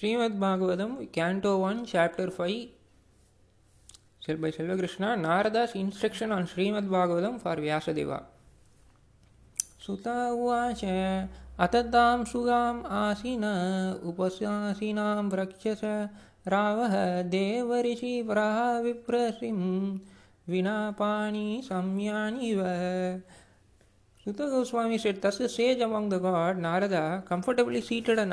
[0.00, 2.60] Shrimad Bhagavatam canto one chapter five
[4.24, 8.18] sell by Selvakrishna Narada's instruction on Shrimad Bhagavatam for Vyasadeva
[9.86, 10.92] Sudha உவாச
[11.64, 13.50] அத்தத்தாம் சுகாம் ஆசின
[14.10, 15.82] உபசாசினாம் ரக்ஷச
[16.46, 16.94] ராவஹ
[17.36, 19.68] தேவரிஷி வராஹ விப்ரசிம்
[20.46, 22.62] வினாபாணி சம்யானிவ
[24.26, 28.32] Sutta Goswami said, Thus the sage among the god, Narada, comfortably seated and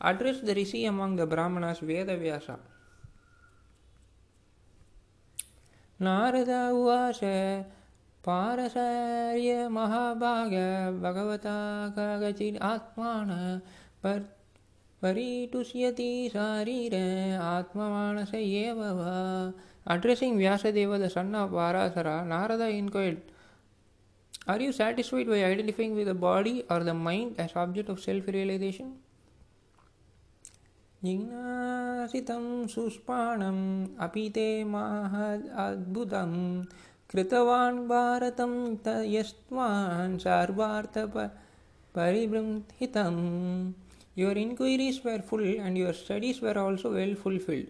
[0.00, 2.58] addressed the rishi among the Brahmanas, Vedavyasa.
[6.00, 7.64] Narada uvasa
[8.24, 10.52] पारसार्य महाभाग
[11.02, 11.56] भगवता
[11.96, 13.30] कागचित् आत्मान
[14.02, 14.20] पर
[15.02, 16.94] परितुष्यति शारीर
[17.40, 19.52] आत्ममानस एव वा
[19.86, 23.20] Addressing Vyasadeva, the son of Parasara, Narada inquired,
[24.48, 28.94] Are you satisfied by identifying with the body or the mind as object of self-realization?
[31.04, 33.64] जिज्ञासितं सुष्पाणम्
[34.00, 36.32] अपि ते महद् अद्भुतं
[37.10, 38.54] कृतवान् भारतं
[38.86, 41.18] त यस्त्वान् सर्वार्थप
[41.96, 43.22] परिबृंहितम्
[44.16, 47.66] Your inquiries were full and your studies were also well fulfilled.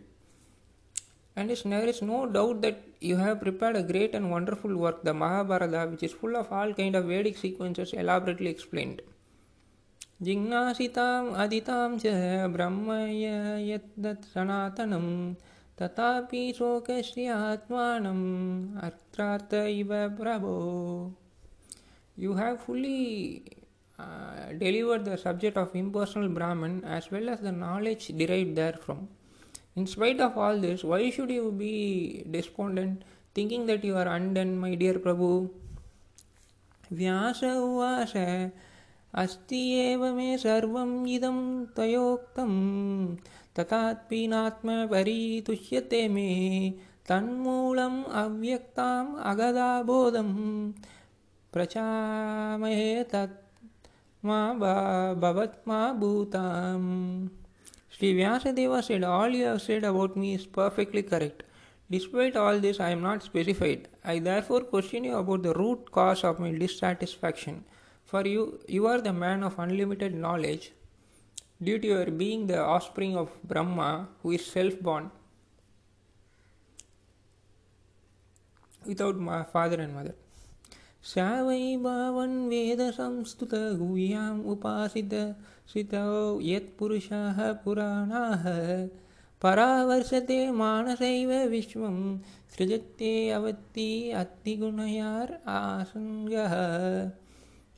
[1.37, 5.15] And there is no doubt that you have prepared a great and wonderful work, the
[5.15, 9.01] Mahabharata, which is full of all kind of Vedic sequences elaborately explained.
[10.22, 11.08] जिज्ञासीता
[11.44, 12.08] अदिताम् च
[12.54, 13.26] ब्रह्मय
[13.72, 15.12] यद्दत् सनातनम्,
[15.82, 18.26] तथापि शोकश्रियात्मानम्
[18.88, 20.56] अर्थार्थ इव प्रभो।
[22.20, 23.00] You have fully
[24.60, 29.06] delivered the subject of impersonal Brahman as well as the knowledge derived therefrom
[29.78, 31.74] in spite of all this why should you be
[32.36, 33.04] despondent
[33.38, 35.28] thinking that you are undone my dear prabhu
[36.92, 38.14] Vyasa उवास
[39.14, 43.16] अस्ति एव मे सर्वम् इदम् त्वयोक्तम्
[43.58, 46.30] तथात्पीनात्मपरीतुष्यते मे।
[47.10, 50.36] तन्मूलम् अव्यक्ताम् अगदाबोधम्।
[51.54, 53.38] प्रचामहे तत्
[54.26, 54.40] मा
[55.24, 56.88] भवत् मा भूताम्।
[57.98, 61.44] Shri Vyasadeva said all you have said about me is perfectly correct
[61.92, 66.26] despite all this I am not satisfied I therefore question you about the root cause
[66.26, 67.60] of my dissatisfaction
[68.09, 70.73] For you, you are the man of unlimited knowledge,
[71.63, 75.11] due to your being the offspring of Brahma, who is self born,
[78.87, 80.15] without my father and mother.
[81.09, 86.13] स वै भावन् वेदसंस्तुतगुह्याम् उपासितसितौ
[86.43, 88.45] यत्पुरुषाः पुराणाः
[89.43, 91.99] परावर्षते मानसैव विश्वं
[92.55, 93.89] सृजते अवत्ति
[94.23, 96.55] अत्तिगुणयार् आसङ्गः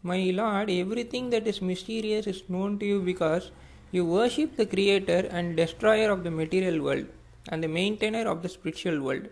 [0.03, 3.50] My Lord, everything that is mysterious is known to you because
[3.91, 7.06] you worship the Creator and Destroyer of the material world
[7.49, 9.28] and the maintainer of the spiritual world,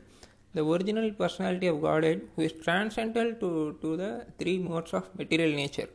[0.54, 5.50] the original personality of Godhead who is transcendental to, to the three modes of material
[5.50, 5.88] nature.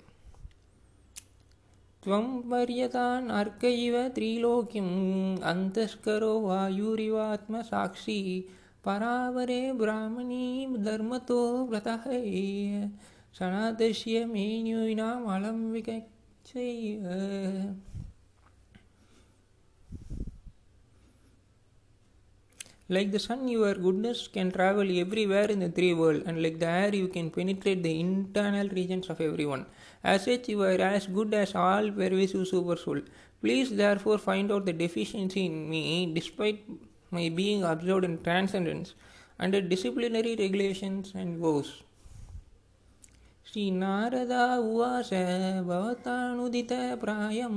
[2.03, 8.19] त्वं पर्यतान् अर्क इव त्रिलोक्यम् अन्तस्करो वायुरिवात्मसाक्षी
[8.85, 10.45] परावरे ब्राह्मणी
[10.85, 12.05] धर्मतो व्रतः
[13.38, 16.10] சனாதசிய மீனியூனாம் அலம் விகச்
[22.88, 26.66] Like the sun, your goodness can travel everywhere in the three worlds, and like the
[26.66, 29.64] air, you can penetrate the internal regions of everyone.
[30.04, 33.00] As such, you are as good as all pervasive super soul.
[33.40, 36.60] Please therefore find out the deficiency in me, despite
[37.10, 38.94] my being absorbed in transcendence,
[39.38, 41.82] under disciplinary regulations and vows.
[43.53, 45.09] श्रीनारदा उवाच
[45.67, 47.55] भवतानुदितप्रायं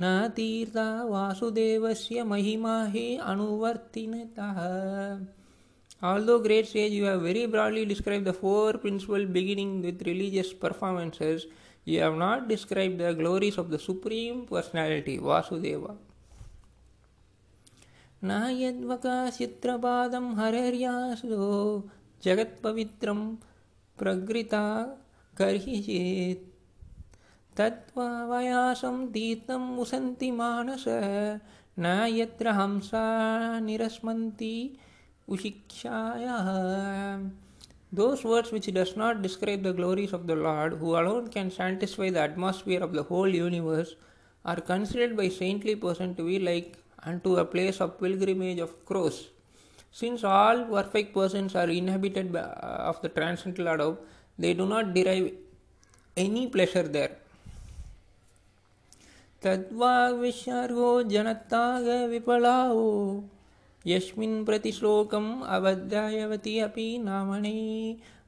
[0.02, 4.62] न तीर्था वासुदेवस्य महिमा हि अनुवर्तिनतः
[6.02, 11.46] Although great sage, you have very broadly described the four principles beginning with religious performances,
[11.86, 15.96] you have not described the glories of the Supreme Personality, Vasudeva.
[18.24, 18.32] न
[18.62, 21.46] यद्वकाचित्रपादं हरर्यासो
[22.24, 23.20] जगत्पवित्रं
[23.99, 24.65] प्रगृता
[25.39, 26.53] कर्हि चेत्
[27.59, 30.85] तद्वायासं तीर्थं मुसन्ति मानस
[31.79, 33.07] न यत्र हंसा
[33.61, 34.57] निरस्मन्ति
[35.29, 36.51] उशिक्षायाः
[37.97, 42.11] Those words which does not describe the glories of the Lord, who alone can satisfy
[42.11, 43.95] the atmosphere of the whole universe,
[44.45, 49.29] are considered by saintly person to be like unto a place of pilgrimage of crows.
[49.92, 53.98] Since all perfect persons are inhabited by, of the transcendental Lord,
[54.38, 55.34] they do not derive
[56.18, 57.18] any pleasure there.
[59.44, 62.88] तद्वाग्विश्वर्गो जनताग विपलावो
[63.88, 67.60] यस्मिन् प्रतिश्लोकम् अवध्यायवती अपि नामणे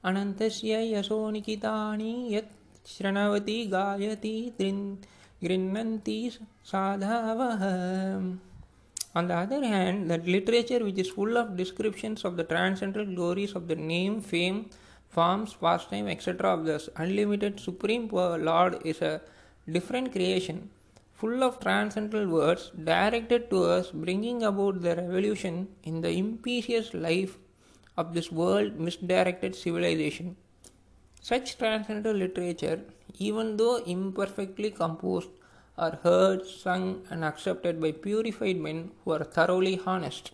[0.10, 4.38] अनन्तस्य यशो निकितानि यत् शृणवति गायति
[5.44, 6.18] गृह्णन्ति
[6.72, 7.66] साधवः
[9.13, 13.54] On the other hand, that literature which is full of descriptions of the transcendental glories
[13.54, 14.69] of the name, fame,
[15.10, 16.54] forms, pastime, etc.
[16.54, 19.22] of the unlimited Supreme Lord is a
[19.69, 20.69] different creation
[21.22, 27.38] full of transcendental words directed to us, bringing about the revolution in the impious life
[27.96, 30.36] of this world misdirected civilization.
[31.22, 32.80] Such transcendental literature,
[33.19, 35.30] even though imperfectly composed,
[35.81, 40.32] are heard, sung, and accepted by purified men who are thoroughly honest.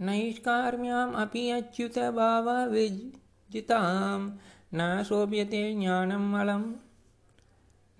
[0.00, 4.32] नैष्कार्म्याम् अपि अच्युतभावविजिताम्
[4.74, 6.74] न शोभ्यते ज्ञानम् अलम्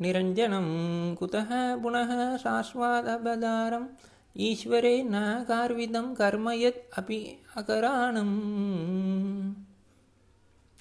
[0.01, 3.87] निरञ्जनं कुतः पुनः शाश्वादबदारम्
[4.37, 9.28] ईश्वरे न कार्विदं कर्म यत् अपि अकराणम्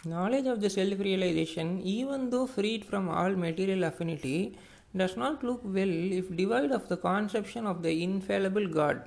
[0.06, 4.58] Knowledge of the self realization, even though freed from all material affinity,
[4.96, 9.02] does not look well if devoid of the conception of the infallible God.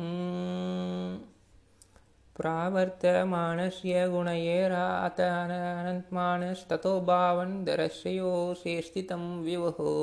[2.40, 9.96] प्रावर्तमानस्य गुणयेरात अनन्तमानस्ततो भावन्दरस्यो स्थितं विवहो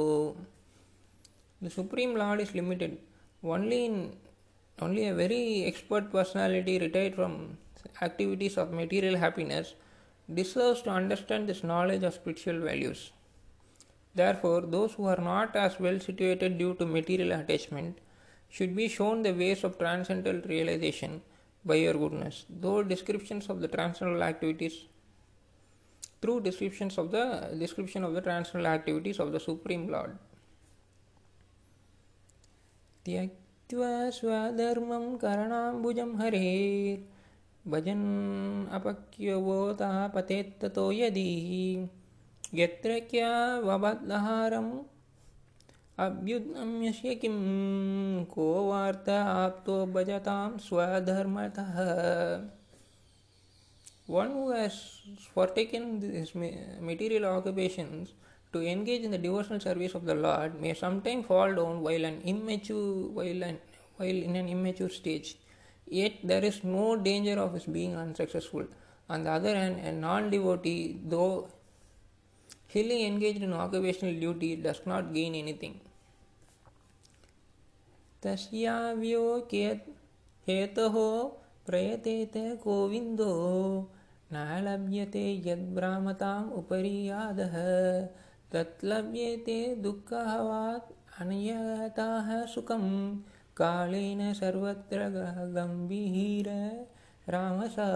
[1.62, 2.98] The Supreme Lord is limited.
[3.42, 4.16] Only in
[4.82, 7.56] only a very expert personality retired from
[8.02, 9.74] activities of material happiness
[10.32, 13.12] deserves to understand this knowledge of spiritual values.
[14.14, 17.98] Therefore, those who are not as well situated due to material attachment
[18.48, 21.22] should be shown the ways of transcendental realization
[21.64, 22.44] by your goodness.
[22.48, 24.86] Though descriptions of the transcendental activities,
[26.22, 30.16] through descriptions of the description of the transcendental activities of the Supreme Lord.
[33.06, 37.02] त्यक्त्वा स्वधर्मं करणाम्बुजं हरेर्
[37.72, 38.06] भजन्
[38.76, 41.30] अपक्यवोतः पतेत्ततो यदि
[42.53, 44.71] यत्र क्यावद्लहारम्
[45.99, 47.31] अभ्युद्गम्यस्य किं?
[48.25, 51.73] को वार्ता आप्तो भजतां स्वधर्मतः।
[54.09, 54.79] One has
[55.35, 56.37] for taking this
[59.11, 62.77] the devotional service of the lord may sometime fall down while and immature
[63.17, 63.57] while an
[64.01, 65.35] while in an immature stage
[65.93, 68.65] yet there is no danger of his being unsuccessful
[69.09, 71.49] on the other and a non devotee though
[72.75, 75.73] highly engaged in occupational duty, does not gain anything.
[78.23, 79.47] तस्याव्यो
[80.47, 80.93] हेतोः
[81.65, 83.31] प्रयतेत गोविन्दो
[84.33, 87.55] न लभ्यते यद्भ्रामताम् उपरि यादः।
[88.51, 93.15] तत् लभ्यते दुःखवात् अनयताः सुखं
[93.57, 94.97] कालेन सर्वत्र
[95.55, 96.49] गम्भीर
[97.29, 97.89] Ramsa.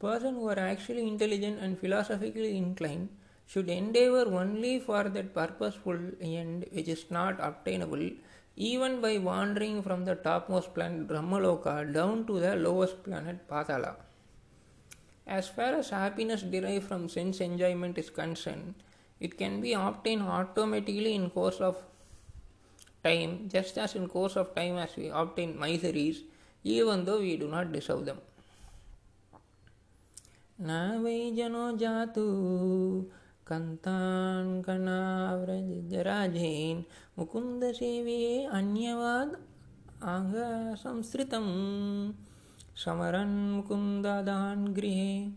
[0.00, 3.08] Person who are actually intelligent and philosophically inclined
[3.46, 8.10] should endeavor only for that purposeful end which is not obtainable
[8.56, 13.96] even by wandering from the topmost planet Brahmaloka down to the lowest planet Patala.
[15.26, 18.74] As far as happiness derived from sense enjoyment is concerned,
[19.20, 21.76] it can be obtained automatically in course of
[23.04, 26.22] time, just as in course of time as we obtain miseries,
[26.64, 28.18] even though we do not deserve them.
[31.02, 32.24] वै जनो जातु।
[33.46, 36.82] कन्तान् कणाव्रजराजेन्
[37.18, 39.34] मुकुन्दसेवे अन्यवाद्
[40.02, 42.12] आङ्गसंसृतम्
[42.76, 45.32] समरन् मुकुन्ददान् गृहे।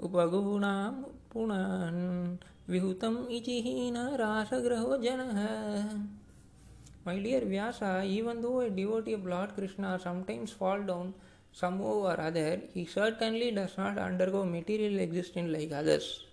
[0.00, 0.92] उपगुणां
[1.32, 2.36] पुनन्
[2.72, 5.44] विहुतम् इचिहीन रासगृहो जनः।
[7.06, 11.12] My dear Vyasa, even though a devotee of Lord Krishna sometimes fall down
[11.51, 16.25] somehow or other, he certainly does not undergo material existence like others.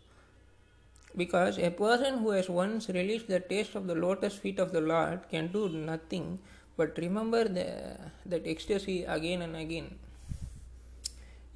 [1.16, 4.80] Because a person who has once released the taste of the lotus feet of the
[4.80, 6.38] Lord can do nothing
[6.76, 7.96] but remember the,
[8.26, 9.98] that ecstasy again and again.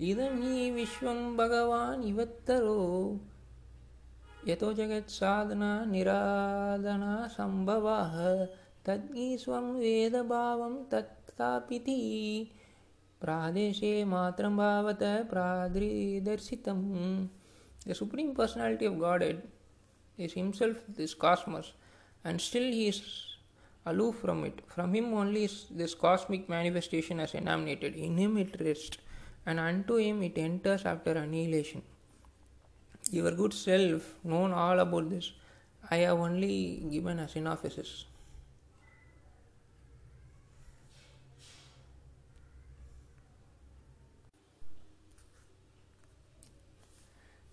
[0.01, 2.81] इदं हि विश्वं भगवान् इवत्तरो
[4.49, 8.17] यतो जगत्साधना निराधना सम्भवाः
[8.87, 12.01] तद्गि स्वं वेदभावं तत्तापिति
[13.21, 16.85] प्रादेशे मात्रं भावत प्रादृदर्शितम्
[17.87, 19.43] The Supreme Personality of Godhead
[20.17, 21.73] is Himself this cosmos,
[22.25, 23.03] and still He is
[23.85, 24.63] aloof from it.
[24.69, 27.95] From Him only is this cosmic manifestation as emanated.
[27.95, 28.97] In Him it rests,
[29.45, 31.83] and unto Him it enters after annihilation.
[33.11, 35.33] Your good self, known all about this,
[35.91, 38.07] I have only given a synopsis.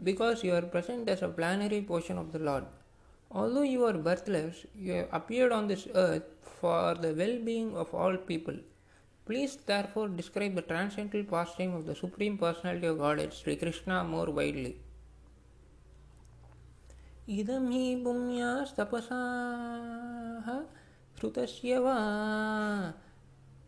[0.04, 2.66] because you are present as a plenary portion of the Lord.
[3.31, 6.23] Although you are birthless, you have appeared on this earth
[6.59, 8.55] for the well being of all people.
[9.25, 14.31] Please therefore describe the transcendental pastime of the Supreme Personality of Godhead, Sri Krishna, more
[14.31, 14.75] widely.
[17.27, 19.15] इदं हि पुण्यस्तपसाः
[21.19, 21.95] श्रुतस्य वा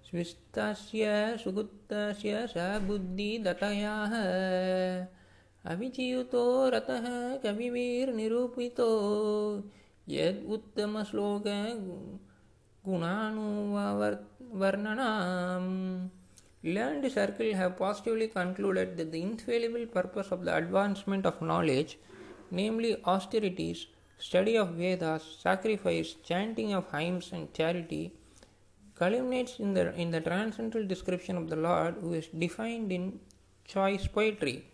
[0.10, 1.08] स्विस्तस्य
[1.44, 2.56] सुगुप्तस्य स
[2.88, 4.14] बुद्धिदतयाः
[5.73, 6.45] अविचियुतो
[6.75, 7.07] रतः
[7.43, 8.89] कविभिर्निरूपितो
[10.09, 11.47] यद् उत्तमश्लोक
[12.87, 13.71] गुणानुवर्णनाम्
[16.67, 21.99] Learned circle have positively concluded that the infallible purpose of the advancement of knowledge,
[22.51, 23.87] namely austerities,
[24.19, 28.15] study of Vedas, sacrifice, chanting of hymns, and charity,
[28.95, 33.21] culminates in the in the transcendental description of the Lord, who is defined in
[33.67, 34.65] choice poetry.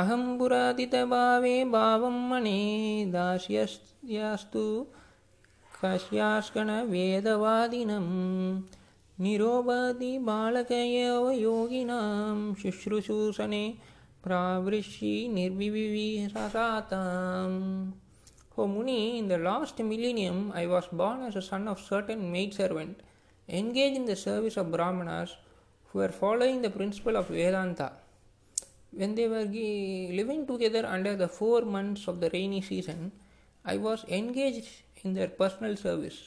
[0.00, 2.60] अहं पुरादितभावे भावं मणे
[3.12, 4.64] दास्यस्तु
[5.82, 6.58] कस्यास्कणवेदवादिनं
[9.24, 13.64] निरोपति बालक एव योगिनां शुश्रूषणे
[14.24, 16.80] प्रावृषि निर्विविससाताम्
[18.54, 23.00] O Muni, in the last millennium I was born as a son of certain maidservant,
[23.48, 25.36] engage in the service of Brahmanas
[25.86, 27.92] who were following the principle of Vedanta.
[28.99, 29.45] When they were
[30.19, 33.11] living together under the four months of the rainy season,
[33.63, 34.69] I was engaged
[35.03, 36.17] in their personal service.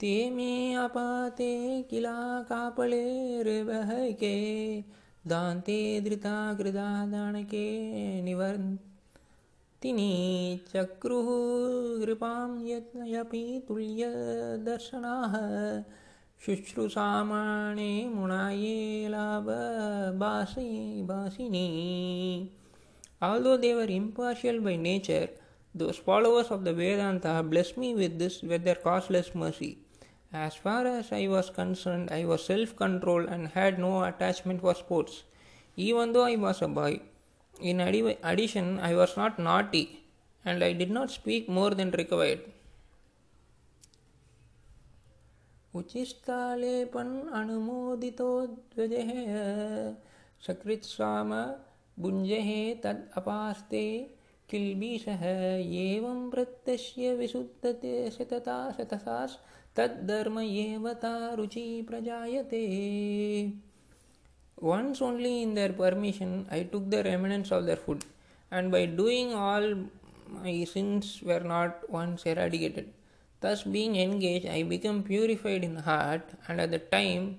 [0.00, 1.52] ते मे अपाते
[1.90, 2.18] किला
[2.50, 4.34] कापलेर्वहके
[5.28, 7.64] दान्ते धृता कृदा दानके
[8.22, 10.12] निवर्तिनी
[10.72, 11.30] चक्रुः
[12.04, 15.34] कृपां यत्नयपि तुल्यदर्शनाः
[16.44, 18.76] ശുശ്രൂഷാമാണേ മുണായേ
[19.14, 19.48] ലാഭ
[20.20, 21.66] ഭാസയേ
[23.28, 25.28] Although they were impartial by nature,
[25.74, 29.70] those followers of the Vedanta blessed me with this with their causeless mercy.
[30.32, 35.14] As far as I was concerned, I was self-controlled and had no attachment for sports,
[35.88, 36.92] even though I was a boy.
[37.60, 39.84] In addition, I was not naughty,
[40.44, 42.42] and I did not speak more than required.
[45.74, 49.10] उचिष्टालेपन् अनुमोदितोद्वजः
[50.46, 51.32] सकृत्साम
[52.02, 52.48] भुञ्जः
[52.82, 53.84] तद् अपास्ते
[54.50, 55.24] किल्बिषः
[55.84, 62.64] एवं प्रत्यस्य विशुद्धते शतता शतसास्तद्धर्म एव ता रुचि प्रजायते
[64.60, 68.04] Once only in their permission I took the remnants of their food,
[68.50, 69.74] and by doing all
[70.42, 72.92] my sins were not once eradicated.
[73.40, 77.36] Thus, being engaged, I became purified in heart, and at the time,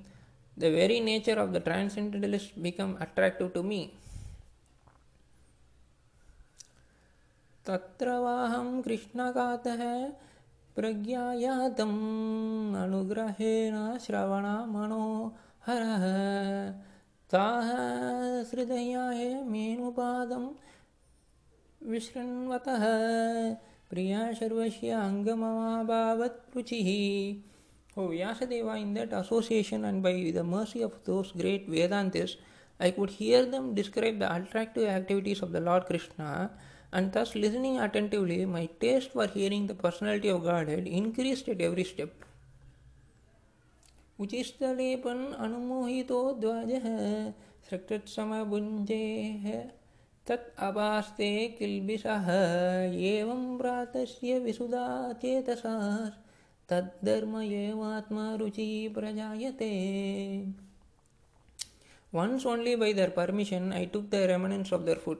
[0.55, 3.93] the very nature of the transcendentalist became attractive to me.
[7.67, 9.81] तत्र वाहं कृष्णकातः
[10.75, 11.97] प्रज्ञायातम्
[12.83, 16.05] अनुग्रहेण श्रवणमनोहरः
[17.33, 17.69] ताः
[18.51, 20.47] हृदयाय मेनुपादं
[21.83, 22.85] विशृण्वतः
[23.91, 26.89] प्रिया सर्वस्य अंगमवाभावत् रुचिः।
[27.97, 32.35] O Vyasadeva in that association and by the mercy of those great Vedantists
[32.79, 36.27] I could hear them describe the attractive activities of the lord Krishna
[36.95, 41.83] and thus listening attentively my taste for hearing the personality of Godhead increase at every
[41.83, 42.13] step
[44.19, 46.87] उचिस्तलेपन अनुमोहितो द्वाजः
[47.69, 49.45] सृक्तत्समभुञ्जेः
[50.29, 51.27] तत् अपास्ते
[51.59, 52.27] किल्बिषः
[53.11, 54.87] एवं प्रातस्य विशुदा
[55.21, 55.77] चेतसा
[56.69, 59.69] तद्धर्म एवात्मा रुचि प्रजायते
[62.11, 65.17] Once only by their permission I took the remnants of their food,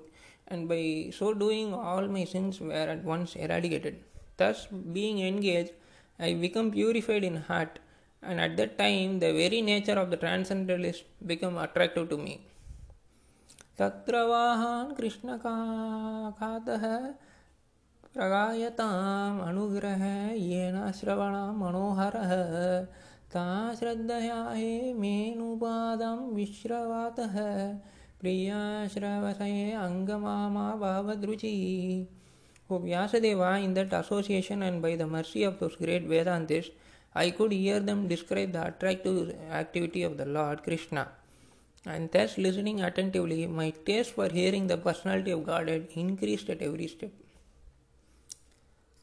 [0.48, 3.98] and by so doing all my sins were at once eradicated.
[4.38, 5.74] Thus, being engaged,
[6.20, 7.80] I become purified in heart,
[8.24, 12.42] and at that time the very nature of the transcendentalist became attractive to me.
[13.80, 16.84] तत्र वाहान् कृष्णकाखातः
[18.14, 20.04] प्रगायताम् अनुग्रह
[20.92, 22.34] श्रवण मनोहर। मनोहरः
[23.34, 23.46] ता
[23.80, 27.38] श्रद्धया हे मेनुपादं विश्रवातः।
[28.22, 31.62] प्रियाश्रवसये अङ्गमामा भावद्रुचिः
[32.70, 36.74] O Vyasadeva in that association and by the mercy of those great Vedantist
[37.18, 39.16] I could hear them describe the attractive
[39.62, 41.08] activity of the lord Krishna
[41.87, 46.89] And thus, listening attentively, my taste for hearing the personality of Godhead increased at every
[46.89, 47.11] step.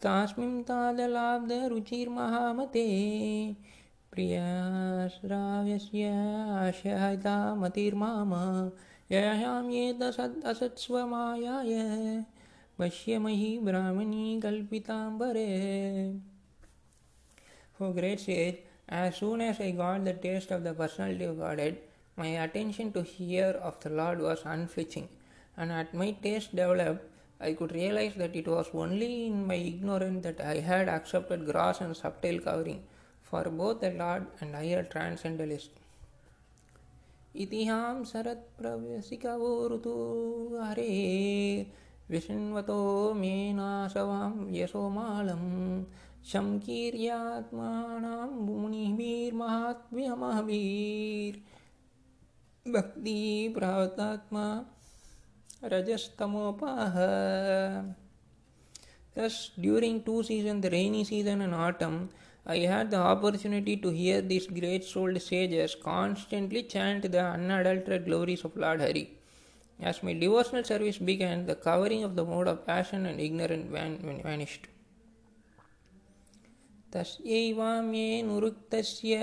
[0.03, 2.85] तास्मिं तादलाब्धरुचिर्महामते
[4.13, 6.07] प्रियाश्राव्यस्य
[6.61, 8.31] आशयिता मतिर्माम
[9.11, 11.73] ययां येतसद् असत्स्वमायाय
[12.79, 15.47] पश्यमहि Brahmani कल्पिताम्बरे
[17.77, 21.77] For great sage, as soon as I got the taste of the personality of Godhead,
[22.15, 25.07] my attention to hear of the Lord was unflinching,
[25.57, 27.05] and as my taste developed,
[27.39, 31.81] I could realize that it was only in my ignorance that I had accepted gross
[31.81, 32.83] and subtle covering
[33.23, 35.71] for both the Lord and higher transcendentalist.
[37.43, 39.93] इतिहां शरत्प्रवेशिकवोरुतु
[40.61, 40.95] हरे
[42.11, 42.79] विशृण्वतो
[43.19, 45.45] मे नाशवां यशोमालम्
[46.31, 48.27] शङ्कीर्यात्मानां
[52.67, 54.45] मुनिभिर्महात्म्यमहवीर्भक्तिप्रावतात्मा
[55.73, 56.95] रजस्तमोपाः
[59.13, 62.09] Thus, during two seasons, the rainy season and autumn,
[62.45, 68.45] I had the opportunity to hear these great souled sages constantly chant the unadulterated glories
[68.45, 69.17] of Lord Hari.
[69.81, 74.69] As my devotional service began, the covering of the mode of passion and ignorance vanished.
[76.93, 79.17] तस्यैवाम्येऽनुरुक्तस्य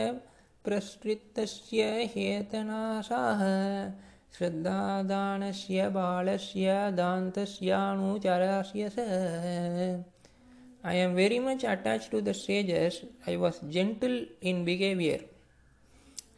[0.65, 1.83] प्रसृतस्य
[2.15, 3.43] हेतनाशाः
[4.37, 10.05] श्रद्धादानस्य बालस्य दान्तस्यानुचरस्य स
[10.85, 13.03] I am very much attached to the sages.
[13.27, 15.21] I was gentle in behavior,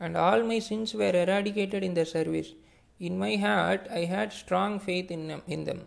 [0.00, 2.54] and all my sins were eradicated in their service.
[2.98, 5.42] In my heart, I had strong faith in them.
[5.46, 5.82] In them.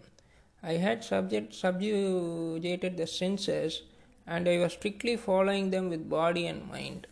[0.62, 3.82] I had subject, subjugated the senses,
[4.28, 7.08] and I was strictly following them with body and mind.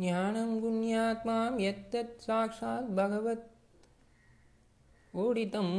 [0.00, 3.50] ज्ञानं गुण्यात्मां यत्तत् साक्षात् भगवत्
[5.22, 5.74] ऊडितम्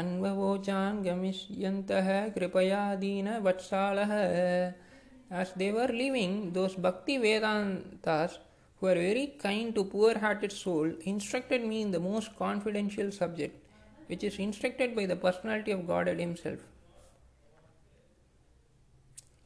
[0.00, 4.12] अन्ववोचान् गमिष्यन्तः कृपया दीनवत्सालः
[5.28, 8.38] As they were leaving, those Bhakti Vedantas,
[8.78, 13.60] who are very kind to poor hearted soul, instructed me in the most confidential subject,
[14.06, 16.60] which is instructed by the personality of Godhead Himself.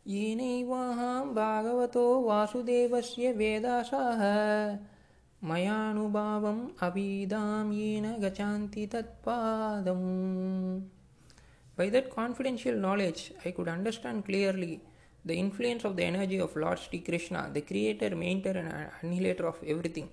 [0.08, 4.22] येनैवाहं भागवतो वासुदेवस्य वेदासाः
[5.50, 10.04] मयानुभावम् अभिदां येन गच्छन्ति तत्पादम्
[11.78, 14.80] By that confidential knowledge, I could understand clearly
[15.26, 19.58] the influence of the energy of Lord Sri Krishna, the creator, maintainer, and annihilator of
[19.68, 20.08] everything,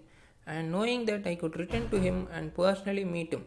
[0.45, 3.45] and knowing that I could return to him and personally meet him.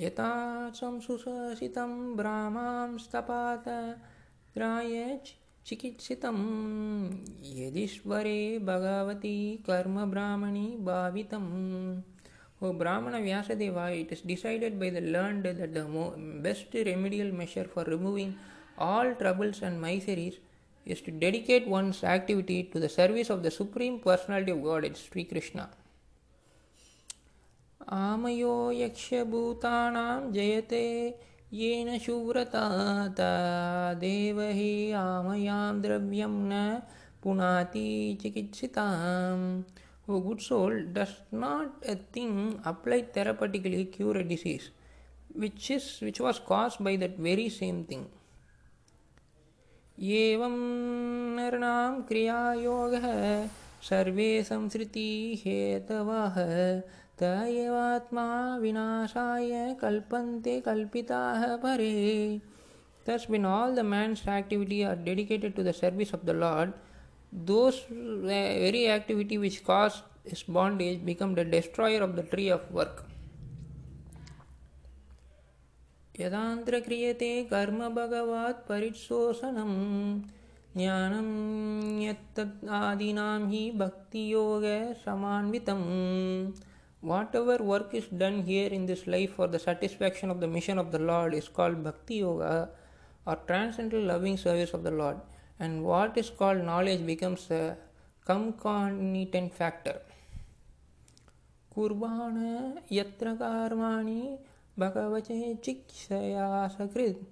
[0.00, 0.28] यता
[0.74, 3.68] चं सुशसितं ब्राह्मांस्तपात
[4.56, 5.18] द्राय
[8.64, 11.34] भगवती कर्म ब्राह्मणी भावित।
[12.62, 15.84] O brahmana Vyasadeva it is decided by the learned that the
[16.42, 18.32] best remedial measure for removing
[18.78, 20.38] all troubles and miseries
[20.86, 24.96] is to dedicate one's activity to the service of the supreme personality of God it
[24.96, 25.68] Shri Krishna
[27.90, 30.84] आमयो यक्षभूतानां जयते,
[31.52, 33.30] येन शुव्रताता
[34.00, 36.52] देवहि आमयां द्रव्यं न
[37.22, 39.42] पुनाति चिकित्सिताम्।
[40.08, 44.70] O good soul does not a thing apply therapeutically cure a disease
[45.38, 48.04] which is which was cause by that very same thing
[49.98, 50.56] एवं
[51.36, 52.94] नरनाम क्रिया योग
[53.82, 55.10] सर्वे संस्कृति
[55.44, 56.08] हेतव।
[57.20, 58.28] त एवात्मा
[58.60, 61.90] विनाशाय कल्पन्ते कल्पिताः परे
[63.04, 66.74] Thus, when all the man's activity are dedicated to the service of the Lord,
[67.32, 73.04] those very activity which caused his bondage become the destroyer of the tree of work.
[76.20, 79.70] यदान्त्र क्रियते कर्म भगवत् परिशोषणं
[80.76, 81.28] ज्ञानं
[82.02, 85.84] यत्तद् आदीनां हि भक्तियोगसमान्वितम्
[87.01, 90.91] Whatever work is done here in this life for the satisfaction of the mission of
[90.91, 92.69] the Lord is called Bhakti Yoga
[93.27, 95.17] or transcendental loving service of the Lord,
[95.59, 97.77] and what is called knowledge becomes a
[98.25, 99.97] concomitant factor.
[101.75, 102.35] कुर्बाण
[102.91, 104.21] यत्र कर्माणि
[104.79, 107.23] भगवचे चिक्षया सकृत्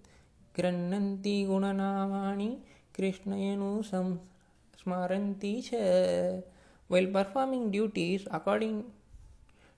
[0.58, 2.50] गृह्णन्ति गुणनामानि
[2.96, 6.44] कृष्णयनु स्मरन्ति च
[6.90, 8.84] While performing duties according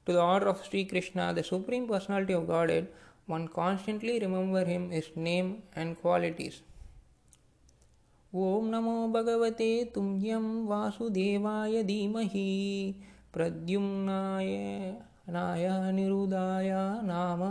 [0.06, 2.88] to the order of Sri Krishna, the Supreme Personality of Godhead,
[3.26, 6.62] one constantly remember him, his name and qualities.
[8.36, 12.50] ॐ नमो भगवते तुभ्यं वासुदेवाय धीमहि
[13.34, 14.50] प्रद्युम्नाय
[15.36, 15.67] नाय
[15.98, 16.71] निरुदाय
[17.10, 17.43] नाम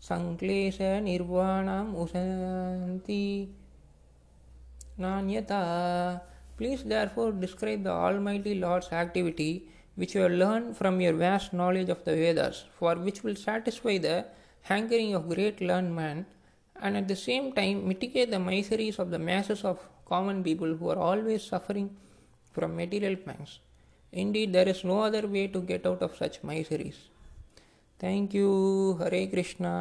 [0.01, 3.55] सङ्क्लेशनिर्वाणाम् उसन्ति।
[4.99, 5.63] नान्यता
[6.63, 11.89] Please therefore describe the Almighty Lord's activity which you have learned from your vast knowledge
[11.89, 14.27] of the Vedas, for which will satisfy the
[14.61, 16.25] hankering of great learned men
[16.81, 20.87] and at the same time mitigate the miseries of the masses of common people who
[20.87, 21.89] are always suffering
[22.53, 23.59] from material pangs.
[24.13, 27.09] Indeed, there is no other way to get out of such miseries.
[27.99, 29.73] Thank you, Hare Krishna.